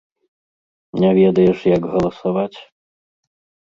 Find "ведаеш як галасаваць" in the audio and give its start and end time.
1.19-2.59